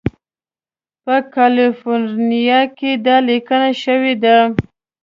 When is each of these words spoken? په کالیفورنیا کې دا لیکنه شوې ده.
په 1.03 1.15
کالیفورنیا 1.35 2.61
کې 2.77 2.91
دا 3.05 3.17
لیکنه 3.29 3.69
شوې 3.83 4.13
ده. 4.23 4.37